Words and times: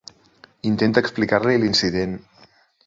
Intenta 0.69 1.03
explicar-li 1.05 1.61
l'incident. 1.65 2.21